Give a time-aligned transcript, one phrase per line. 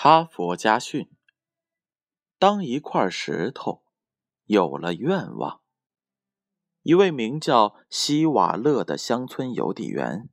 [0.00, 1.10] 哈佛家训：
[2.38, 3.82] 当一块石头
[4.44, 5.60] 有了愿望，
[6.82, 10.28] 一位名叫希瓦勒的乡村邮递员，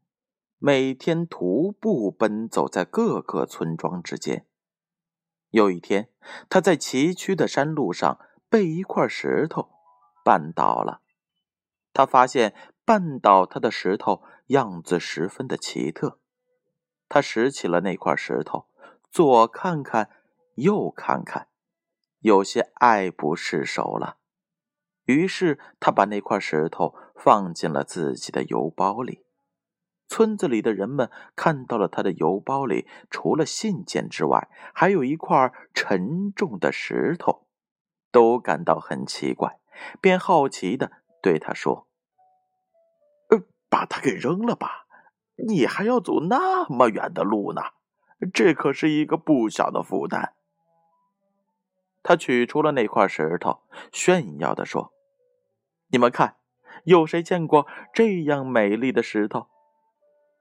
[0.60, 4.46] 每天徒步奔走在各个村庄之间。
[5.50, 6.12] 有一天，
[6.48, 9.72] 他在崎岖的山路上被一块石头
[10.24, 11.02] 绊倒了。
[11.92, 12.54] 他发现
[12.86, 16.20] 绊倒他的石头样子十分的奇特。
[17.10, 18.68] 他拾起了那块石头。
[19.16, 20.10] 左看看，
[20.56, 21.48] 右看看，
[22.20, 24.18] 有些爱不释手了。
[25.06, 29.24] 于是他把那块石头放进了自己的邮包里。
[30.10, 37.48] 村子里的人们看到了他的邮包里除了信件之外，还有一块沉重的石头，
[38.12, 39.62] 都感到很奇怪，
[40.02, 40.92] 便好奇的
[41.22, 41.88] 对他说
[43.32, 44.88] ：“呃，把它给扔了吧，
[45.48, 47.62] 你还要走那么远的路呢。”
[48.34, 50.34] 这可是一个不小的负担。
[52.02, 54.94] 他取出了那块石头，炫耀地说
[55.90, 56.38] ：“你们看，
[56.84, 59.48] 有谁见过这样美丽的石头？”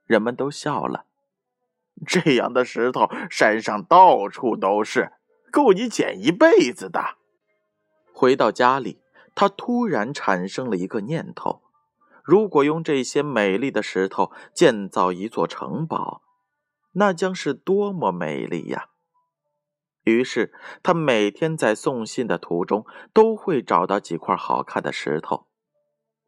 [0.05, 1.05] 人们都笑了。
[2.05, 5.13] 这样的石头山上到处都是，
[5.51, 7.15] 够你捡一辈子的。
[8.13, 9.01] 回到家里，
[9.33, 11.63] 他突然产生了一个念头：
[12.23, 16.21] 如果用这些美丽的石头建造一座城堡。
[16.95, 18.89] 那将是多么美丽呀！
[20.03, 25.47] 于是他每天在送信的途中都会找到几块好看的石头。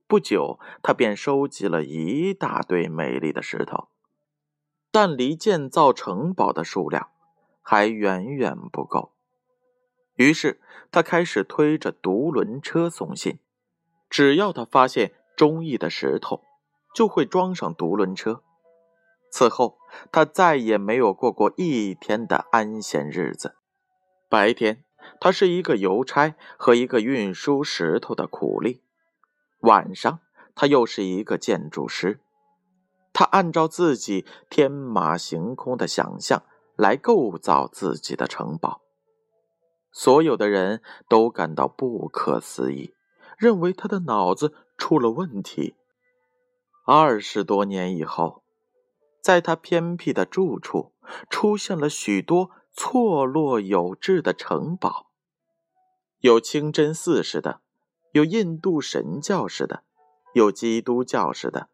[0.07, 3.89] 不久，他便收集了一大堆美丽的石头，
[4.91, 7.09] 但离建造城堡的数量
[7.61, 9.13] 还远远不够。
[10.15, 10.59] 于是
[10.91, 13.39] 他开始推着独轮车送信，
[14.09, 16.43] 只要他发现中意的石头，
[16.95, 18.41] 就会装上独轮车。
[19.29, 19.77] 此后，
[20.11, 23.55] 他再也没有过过一天的安闲日子。
[24.29, 24.83] 白天，
[25.19, 28.81] 他是一个邮差和一个运输石头的苦力；
[29.59, 30.19] 晚上，
[30.53, 32.19] 他又是一个建筑师。
[33.13, 36.43] 他按照自己天马行空的想象
[36.75, 38.81] 来构造自己的城堡。
[39.91, 42.93] 所有的人都感到不可思议，
[43.37, 45.75] 认为他的脑子出了问题。
[46.85, 48.43] 二十多年以后。
[49.27, 50.93] 在他偏僻的住处，
[51.29, 55.07] 出现了许多错落有致的城堡，
[56.19, 57.59] 有清真寺式的，
[58.13, 59.83] 有印度神教式的，
[60.33, 61.67] 有基督教式的。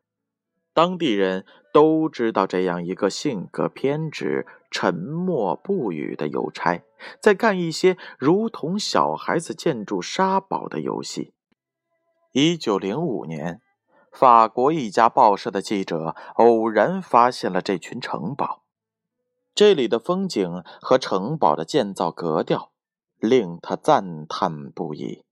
[0.74, 6.84] 当地人都知道这样一个性格偏执、沉默不语的邮差，
[7.22, 11.36] 在干一些如同小孩子建筑沙堡的游戏。
[12.32, 13.62] 一九零五年。
[14.14, 18.64] 法国一家报社的记者偶然发现了这群城堡，
[19.56, 22.72] 这里的风景和城堡的建造格调
[23.18, 25.26] 令他赞叹不已。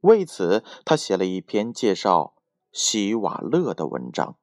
[0.00, 2.34] 为此，他写了一篇介绍
[2.72, 4.38] 希瓦勒的文章。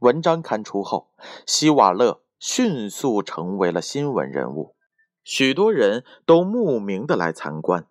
[0.00, 1.10] 文章刊出后，
[1.46, 4.76] 希瓦勒迅速成为了新闻人物，
[5.24, 7.88] 许多人都慕名的来参观。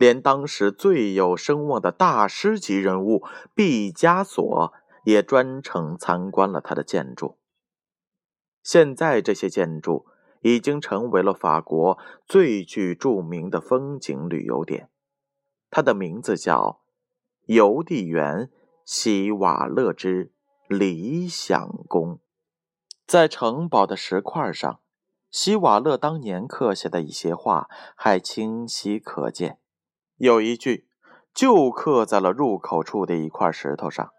[0.00, 3.22] 连当时最有声望的大师级人物
[3.54, 4.72] 毕加索
[5.04, 7.36] 也专程参观了他的建筑。
[8.62, 10.06] 现在，这些建筑
[10.40, 14.88] 已经成为了法国最具著名的风景旅游点。
[15.70, 16.80] 它的名字叫
[17.44, 18.50] “邮递员
[18.86, 20.32] 希瓦勒之
[20.66, 22.20] 理想宫”。
[23.06, 24.80] 在城堡的石块上，
[25.30, 29.59] 希瓦勒当年刻下的一些话还清晰可见。
[30.20, 30.86] 有一句，
[31.32, 34.12] 就刻在了入口处的一块石头上，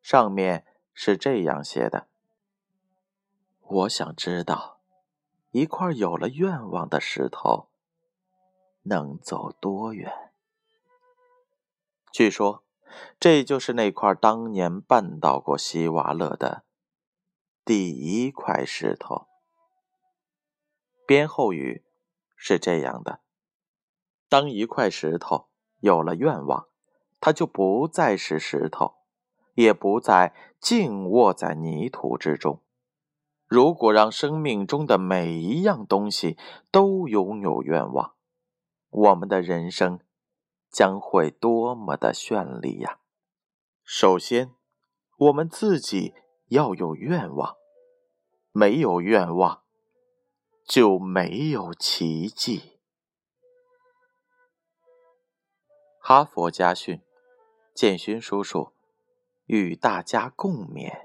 [0.00, 2.06] 上面是这样写的
[3.66, 4.78] ：“我想知道，
[5.50, 7.66] 一块有了愿望的石头
[8.84, 10.30] 能走多远。”
[12.14, 12.62] 据说，
[13.18, 16.62] 这就是那块当年绊倒过希瓦勒的
[17.64, 19.26] 第一块石头。
[21.04, 21.82] 编后语
[22.36, 23.23] 是这样的。
[24.34, 25.46] 当一块石头
[25.78, 26.66] 有了愿望，
[27.20, 28.94] 它就不再是石头，
[29.54, 32.60] 也不再静卧在泥土之中。
[33.46, 36.36] 如果让生命中的每一样东西
[36.72, 38.14] 都拥有愿望，
[38.90, 40.00] 我们的人生
[40.68, 42.98] 将会多么的绚丽呀！
[43.84, 44.50] 首先，
[45.16, 46.12] 我们自己
[46.48, 47.54] 要有愿望，
[48.50, 49.62] 没有愿望
[50.66, 52.73] 就没有奇迹。
[56.06, 57.00] 哈佛家训，
[57.72, 58.72] 建勋叔叔
[59.46, 61.03] 与大家共勉。